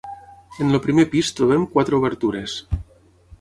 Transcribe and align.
En 0.63 0.71
el 0.71 0.79
primer 0.85 1.05
pis 1.11 1.29
trobem 1.41 1.67
quatre 1.75 1.99
obertures. 1.99 2.57